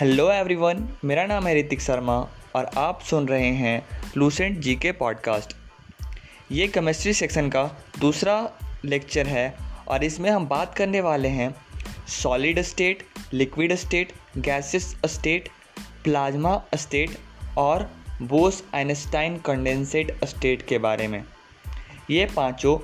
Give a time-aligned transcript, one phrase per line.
[0.00, 4.92] Hello everyone मेरा नाम है ऋतिक शर्मा और आप सुन रहे हैं लूसेंट जी के
[4.92, 5.56] पॉडकास्ट
[6.52, 8.50] ये केमिस्ट्री सेक्शन का दूसरा
[8.84, 9.54] लेक्चर है
[9.88, 11.54] और इसमें हम बात करने वाले हैं
[12.08, 13.02] solid state
[13.32, 15.48] liquid state gases state
[16.04, 17.18] plasma state
[17.58, 17.90] और
[18.22, 21.24] बोस आइंस्टाइन कंडेंसेट स्टेट के बारे में।
[22.10, 22.78] ये पाँचों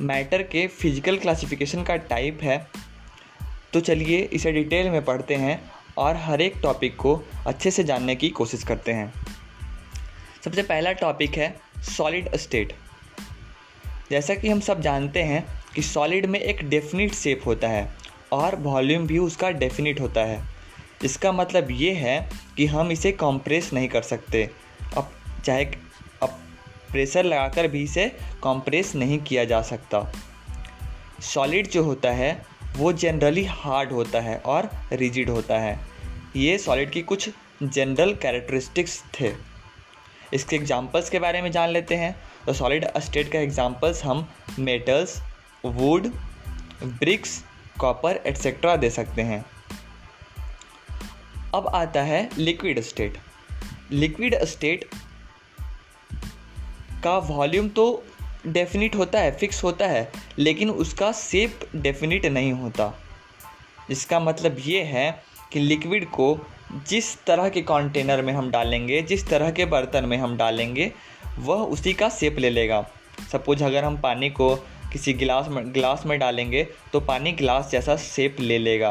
[0.00, 2.66] मैटर के फ़िज़िकल क्लासिफिकेशन का टाइप है।
[3.72, 7.14] तो चलिए इसे डिटेल में पढ़ते हैं और हर एक टॉपिक को
[7.46, 9.12] अच्छे से जानने की कोशिश करते हैं।
[10.44, 11.48] सबसे पहला टॉपिक है
[11.96, 12.72] सॉलिड स्टेट
[14.10, 17.96] जैसा कि हम सब जानते हैं कि सॉलिड में एक डेफिनेट शेप होता है
[18.32, 20.42] और वॉल्यूम भी उसका डेफिनेट होता है।
[21.04, 24.50] इसका मतलब ये है कि हम इसे कंप्रेस नहीं कर सकते।
[24.96, 25.10] अब
[25.44, 25.64] चाहे
[26.22, 26.28] अब
[26.90, 28.08] प्रेशर लगाकर भी इसे
[28.44, 30.12] कंप्रेस नहीं किया जा सकता।
[31.22, 32.32] सॉलिड जो होता है
[32.78, 35.78] वो जनरली हार्ड होता है और रिजिड होता है।
[36.36, 37.28] ये सॉलिड की कुछ
[37.62, 39.32] जनरल कैरेक्टरिस्टिक्स थे।
[40.34, 45.20] इसके एग्जांपल्स के बारे में जान लेते हैं। तो सॉलिड स्टेट का एग्जांपल्स हम metals
[45.64, 46.06] wood
[46.82, 47.44] bricks
[47.80, 49.44] copper etcetera दे सकते हैं।
[51.54, 53.18] अब आता है लिक्विड स्टेट
[53.90, 54.84] लिक्विड स्टेट
[57.04, 58.04] का वॉल्यूम तो
[58.46, 62.92] डेफिनिट होता है फिक्स होता है, लेकिन उसका सेप डेफिनिट नहीं होता।
[63.90, 65.10] इसका मतलब ये है
[65.52, 66.38] कि लिक्विड को
[66.88, 70.92] जिस तरह के कंटेनर में हम डालेंगे, जिस तरह के बर्तन में हम डालेंगे,
[71.38, 72.86] वह उसी का सेप ले लेगा।
[73.32, 74.54] सपोज़ अगर हम पानी को
[74.92, 78.90] किसी गिलास में गिलास में डालेंगे तो पानी गिलास जैसा सेप ले लेगा।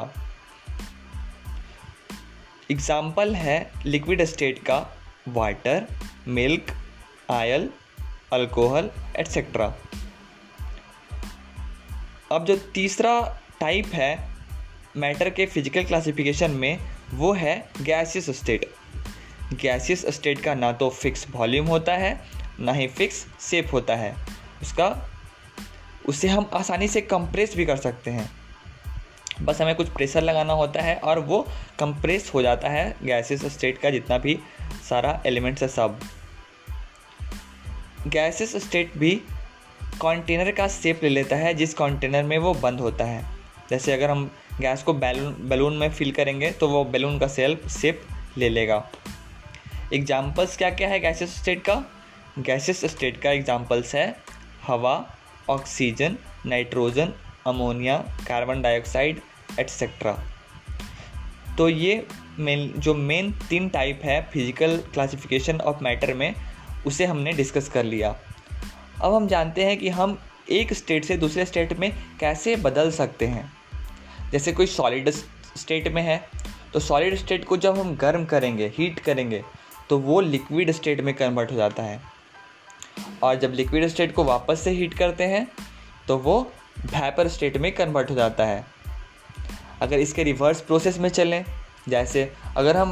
[2.71, 4.85] एग्ज़ाम्पल है लिक्विड स्टेट का
[5.27, 5.87] water
[6.27, 6.73] milk
[7.31, 7.69] oil
[8.33, 9.65] alcohol etcetera
[12.31, 14.29] अब जो तीसरा टाइप है
[14.97, 16.79] मैटर के फ़िज़िकल क्लासिफिकेशन में,
[17.13, 18.65] वो है गैसियस स्टेट
[19.53, 22.21] गैसियस स्टेट का ना तो फिक्स वॉल्यूम होता है,
[22.59, 24.15] ना ही फिक्स सेप होता है.
[24.61, 25.09] उसका,
[26.05, 28.29] उसे हम आसानी से कंप्रेस भी कर सकते हैं.
[29.41, 31.41] बस हमें कुछ प्रेशर लगाना होता है और वो
[31.79, 34.39] कंप्रेस हो जाता है गैसियस स्टेट का जितना भी
[34.89, 35.99] सारा एलिमेंट्स है सब.
[38.07, 39.11] गैसेस स्टेट भी
[40.01, 43.25] कंटेनर का सेप ले लेता है, जिस कंटेनर में वो बंद होता है।
[43.69, 44.29] जैसे अगर हम
[44.61, 48.01] गैस को बैलून बैलून में फिल करेंगे तो वो बैलून का सेल्फ सेप
[48.37, 48.83] ले लेगा।
[49.93, 51.83] एग्जाम्पल्स क्या क्या है गैसेस स्टेट का?
[52.39, 54.07] गैसेस स्टेट का एग्जाम्पल्स है
[54.63, 54.95] हवा
[55.49, 57.13] oxygen nitrogen
[57.47, 57.97] ammonia
[58.27, 59.21] carbon dioxide
[59.59, 60.17] etcetera
[61.57, 62.05] तो ये
[62.39, 66.33] मेन जो मेन तीन टाइप है फ़िज़िकल क्लासिफिकेशन ऑफ़ मैटर में
[66.87, 68.15] उसे हमने डिस्कस कर लिया।
[69.01, 70.17] अब हम जानते हैं कि हम
[70.49, 73.51] एक स्टेट से दूसरे स्टेट में कैसे बदल सकते हैं।
[74.31, 76.21] जैसे कोई सॉलिड स्टेट में है
[76.73, 79.43] तो सॉलिड स्टेट को जब हम गर्म करेंगे हीट करेंगे
[79.89, 81.99] तो वो लिक्विड स्टेट में कन्वर्ट हो जाता है।
[83.23, 85.47] और जब लिक्विड स्टेट को वापस से हीट करते हैं
[86.07, 86.39] तो वो
[86.77, 88.65] वेपर स्टेट में कन्वर्ट हो जाता है।
[89.81, 91.43] अगर इसके रिवर्स प्रोसेस में चलें,
[91.89, 92.91] जैसे अगर हम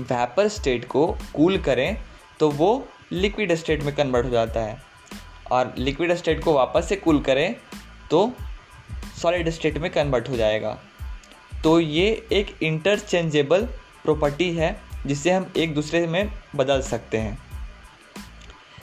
[0.00, 1.96] वेपर स्टेट को कूल करें
[2.40, 4.76] तो वो लिक्विड स्टेट में कन्वर्ट हो जाता है।
[5.52, 7.54] और लिक्विड स्टेट को वापस से कूल करें
[8.10, 8.30] तो
[9.22, 10.76] सॉलिड स्टेट में कन्वर्ट हो जाएगा।
[11.64, 13.64] तो ये एक इंटरचेंजेबल
[14.04, 17.38] प्रॉपर्टी है, जिसे हम एक दूसरे में बदल सकते हैं।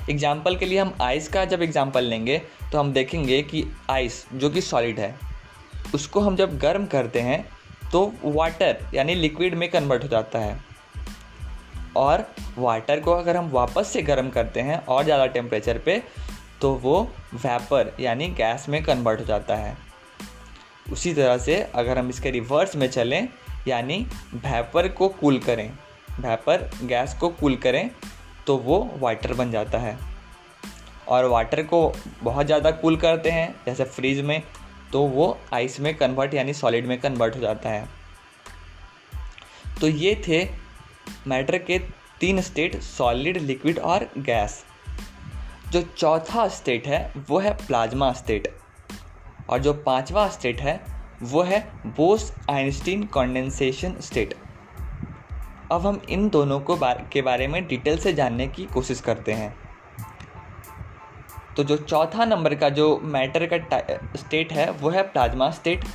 [0.09, 2.41] एग्ज़ाम्पल के लिए हम आइस का जब एग्ज़ाम्पल लेंगे
[2.72, 5.16] तो हम देखेंगे कि आइस जो कि सॉलिड है,
[5.95, 7.45] उसको हम जब गर्म करते हैं
[7.91, 10.59] तो वाटर यानी लिक्विड में कन्वर्ट हो जाता है।
[11.97, 12.25] और
[12.57, 16.01] वाटर को अगर हम वापस से गर्म करते हैं और ज़्यादा टेम्परेचर पे
[16.61, 17.01] तो वो
[17.35, 19.75] वेपर यानी गैस में कन्वर्ट हो जाता है।
[20.91, 23.27] उसी तरह से अगर हम इसके रिवर्स में चलें,
[23.67, 23.97] यानी
[24.35, 25.69] वेपर को कूल करें
[26.19, 27.89] वेपर गैस को कूल करें
[28.47, 29.97] तो वो वाटर बन जाता है।
[31.07, 31.91] और वाटर को
[32.23, 34.41] बहुत ज़्यादा कूल करते हैं, जैसे फ्रीज में
[34.91, 37.87] तो वो आइस में कन्वर्ट यानी सॉलिड में कन्वर्ट हो जाता है।
[39.81, 40.43] तो ये थे
[41.28, 41.79] मैटर के
[42.20, 44.64] तीन स्टेट सॉलिड लिक्विड और गैस
[45.72, 48.55] जो चौथा स्टेट है, वो है प्लाज्मा स्टेट
[49.50, 50.84] और जो पांचवा स्टेट है,
[51.22, 54.34] वो है बोस आइंस्टीन कंडेंसेशन स्टेट
[55.72, 59.32] अब हम इन दोनों को बार के बारे में डिटेल से जानने की कोशिश करते
[59.32, 59.56] हैं.
[61.58, 63.79] तो जो चौथा नंबर का जो मैटर का
[64.16, 65.85] स्टेट है, वो है प्लाज्मा स्टेट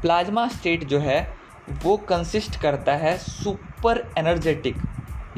[0.00, 1.36] प्लाज्मा स्टेट जो है,
[1.82, 3.16] वो कंसिस्ट करता है
[3.78, 4.76] सुपर एनर्जेटिक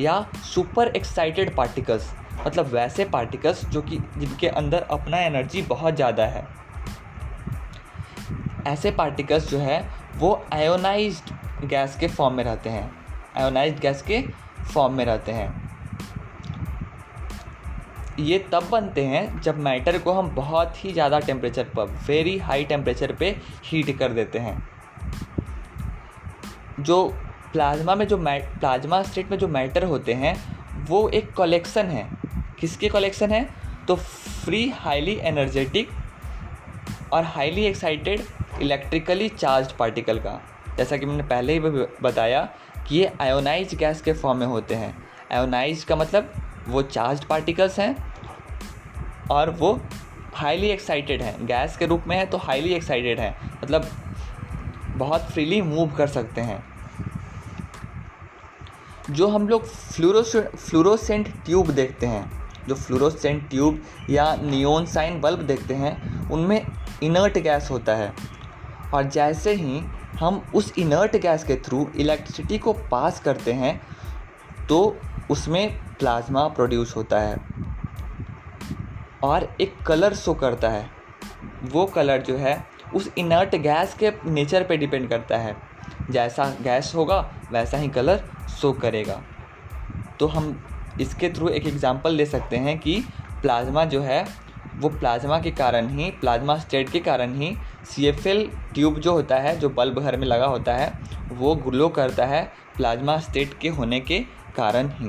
[0.00, 0.14] या
[0.44, 2.10] सुपर एक्साइटेड पार्टिकल्स
[2.46, 6.46] मतलब वैसे पार्टिकल्स जो कि जिनके अंदर अपना एनर्जी बहुत ज़्यादा है।
[8.66, 11.22] ऐसे पार्टिकल्स जो है, वो आयोनाइज
[11.64, 12.90] गैस के फॉर्म में रहते हैं।
[13.36, 14.24] आयोनाइज गैस के
[14.74, 15.48] फॉर्म में रहते हैं।
[18.20, 22.64] ये तब बनते हैं जब मैटर को हम बहुत ही ज़्यादा टेम्परेचर पर वेरी हाई
[22.64, 24.62] टेम्परेचर पे हीट कर देते हैं।
[26.80, 27.14] जो
[27.52, 30.34] प्लाज्मा में जो प्लाज्मा स्टेट में जो मैटर होते हैं,
[30.86, 32.08] वो एक कलेक्शन है।
[32.60, 33.48] किसके कलेक्शन है?
[33.88, 35.88] तो फ्री हाईली एनर्जेटिक
[37.12, 38.22] और highly excited
[38.62, 40.40] electrically charge particle का।
[40.76, 41.60] जैसा कि मैंने पहले ही
[42.02, 42.48] बताया
[42.88, 44.94] कि ये आयोनाइज गैस के फॉर्म में होते हैं।
[45.32, 46.32] आयोनाइज का मतलब
[46.68, 47.96] वो चार्ज पार्टिकल्स हैं
[49.30, 49.80] और वो
[50.34, 53.88] हाईली एक्साइटेड हैं। गैस के रूप में है तो हाईली एक्साइटेड है। मतलब
[54.96, 56.69] बहुत फ्रीली मूव कर सकते हैं।
[59.10, 63.80] जो हम लोग फ्लोरोस फ्लोरोसेंट ट्यूब देखते हैं, जो फ्लोरोसेंट ट्यूब
[64.10, 66.66] या नियोन साइन बल्ब देखते हैं, उनमें
[67.02, 68.12] इनर्ट गैस होता है।
[68.94, 69.80] और जैसे ही
[70.20, 73.80] हम उस इनर्ट गैस के थ्रू इलेक्ट्रिसिटी को पास करते हैं
[74.68, 74.96] तो
[75.30, 77.36] उसमें प्लाज्मा प्रोड्यूस होता है।
[79.22, 80.90] और एक कलर शो करता है।
[81.64, 82.64] वो कलर जो है,
[82.94, 85.69] उस इनर्ट गैस के नेचर पे डिपेंड करता है।
[86.10, 87.18] जैसा गैस होगा,
[87.52, 88.22] वैसा ही कलर
[88.60, 89.20] शो करेगा।
[90.20, 90.58] तो हम
[91.00, 93.00] इसके थ्रू एक एग्ज़ाम्पल ले सकते हैं कि
[93.42, 94.24] प्लाज्मा जो है,
[94.76, 97.54] वो प्लाज्मा के कारण ही प्लाज्मा स्टेट के कारण ही
[97.86, 100.92] सीएफएल ट्यूब जो होता है, जो बल्ब घर में लगा होता है,
[101.32, 102.42] वो ग्लो करता है
[102.76, 104.20] प्लाज्मा स्टेट के होने के
[104.56, 105.08] कारण ही।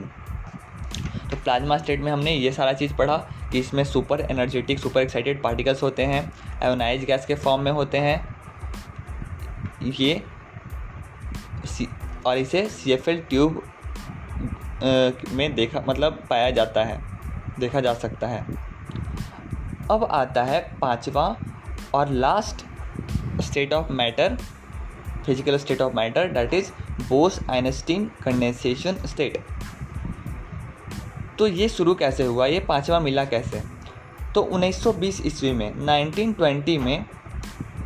[1.29, 3.17] तो प्लाज्मा स्टेट में हमने ये सारा चीज़ पढ़ा
[3.51, 6.21] कि इसमें super energetic super excited particles होते हैं
[6.63, 8.19] एयोनाइज गैस के फॉर्म में होते हैं।
[9.83, 10.21] ये
[12.25, 13.61] और इसे सी एफ़ एल ट्यूब
[15.33, 17.01] में देखा मतलब पाया जाता है,
[17.59, 18.45] देखा जा सकता है।
[19.91, 21.35] अब आता है पांचवा
[21.93, 22.65] और last
[23.41, 24.37] state of matter
[25.25, 26.71] physical state of matter that is
[27.09, 29.37] Bose Einstein condensation state
[31.39, 32.45] तो ये शुरू कैसे हुआ?
[32.45, 33.61] ये पांचवा मिला कैसे?
[34.35, 37.05] तो 1920 ईस्वी में 1920 में,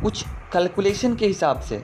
[0.02, 0.22] कुछ
[0.52, 1.76] कैलकुलेशन के हिसाब से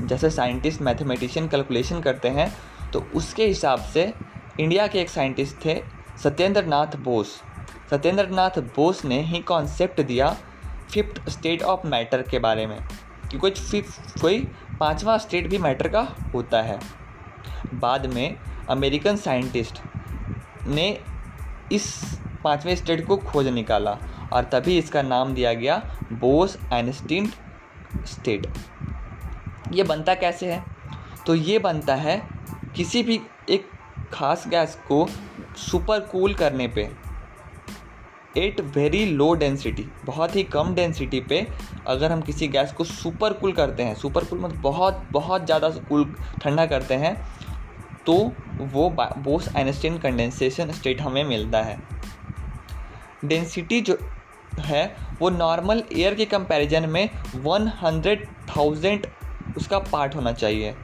[0.00, 2.52] जैसे साइंटिस्ट मैथमेटिशियन कैलकुलेशन करते हैं
[2.92, 4.12] तो उसके हिसाब से
[4.60, 5.80] इंडिया के एक साइंटिस्ट थे
[6.22, 7.40] सत्येंद्र नाथ बोस।
[7.90, 10.36] सत्येंद्र नाथ बोस ने ही कॉन्सेप्ट दिया
[10.92, 12.78] फिफ्थ स्टेट ऑफ़ मैटर के बारे में,
[13.30, 14.38] कि कुछ फिफ्थ कोई
[14.80, 16.00] पांचवा स्टेट भी मैटर का
[16.34, 16.78] होता है।
[17.74, 18.36] बाद में
[18.70, 19.80] अमेरिकन साइंटिस्ट
[20.66, 20.88] ने
[21.72, 21.92] इस
[22.44, 23.96] पाँचवें स्टेट को खोज निकाला
[24.32, 25.80] और तभी इसका नाम दिया गया
[26.12, 27.30] बोस आइंस्टीन
[28.06, 28.46] स्टेट
[29.72, 30.62] ये बनता कैसे है?
[31.26, 32.20] तो ये बनता है
[32.76, 33.20] किसी भी
[33.50, 33.70] एक
[34.12, 35.06] खास गैस को
[35.58, 36.88] सुपर कूल करने पे।
[38.36, 41.46] एट वेरी लो डेंसिटी बहुत ही कम डेंसिटी पे
[41.86, 45.68] अगर हम किसी गैस को सुपर कूल करते हैं, सुपर कूल मतलब बहुत बहुत ज़्यादा
[45.88, 46.04] कूल,
[46.42, 47.14] ठंडा करते हैं
[48.06, 48.14] तो
[48.72, 51.78] वो बोस आइनस्टीन कंडेंसेशन स्टेट हमें मिलता है।
[53.24, 53.98] डेंसिटी जो
[54.60, 59.06] है, वो नॉर्मल एयर के कंपैरिजन में वन हंड्रेड थाउज़ेंड
[59.56, 60.74] उसका पार्ट होना चाहिए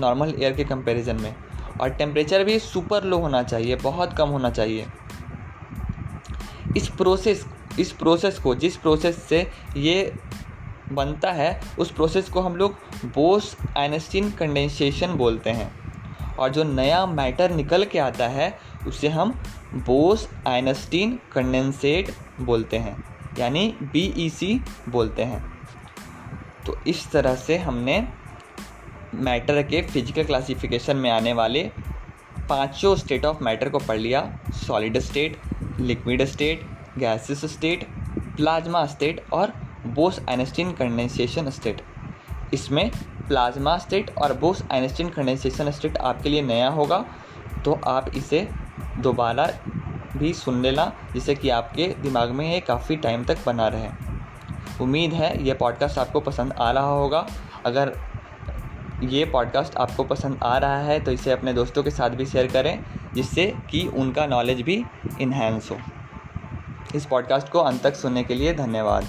[0.00, 1.34] नॉर्मल एयर के कंपैरिजन में।
[1.80, 4.86] और टेम्परेचर भी सुपर लो होना चाहिए, बहुत कम होना चाहिए।
[6.76, 7.46] इस प्रोसेस
[7.80, 10.14] इस प्रोसेस को, जिस प्रोसेस से ये
[10.92, 15.72] बनता है, उस प्रोसेस को हम लोग बोस आइनस्टीन कंडेंसेशन बोलते हैं।
[16.36, 19.42] और जो नया मैटर निकल के आता है, उसे हम
[19.74, 23.04] बोस आइनस्टीन कंडेंसेट बोलते हैं,
[23.38, 25.53] यानी बीईसी बोलते हैं।
[26.66, 28.06] तो इस तरह से हमने
[29.16, 31.62] मैटर के फ़िज़िकल क्लासिफिकेशन में आने वाले
[32.48, 34.22] पाँचों स्टेट ऑफ़ मैटर को पढ़ लिया.
[34.56, 35.40] Solid state
[35.80, 36.66] liquid state
[36.98, 37.86] gases state
[38.36, 39.52] plasma state और
[39.86, 41.82] बोस आइनस्टीन कंडेंसेशन स्टेट
[42.54, 42.90] इसमें
[43.28, 47.04] प्लाज्मा स्टेट और बोस आइनस्टीन कंडेंसेशन स्टेट आपके लिए नया होगा
[47.64, 48.46] तो आप इसे
[48.98, 49.46] दोबारा
[50.16, 53.88] भी सुन लेना, जिससे कि आपके दिमाग में ये काफ़ी टाइम तक बना रहे.
[54.80, 57.26] उम्मीद है ये पॉडकास्ट आपको पसंद आ रहा होगा।
[57.66, 57.92] अगर
[59.02, 62.46] ये पॉडकास्ट आपको पसंद आ रहा है तो इसे अपने दोस्तों के साथ भी शेयर
[62.46, 64.84] करें, जिससे कि उनका नॉलेज भी
[65.20, 65.76] इन्हेंस हो।
[66.94, 69.06] इस पॉडकास्ट को अंत तक सुनने के लिए धन्यवाद।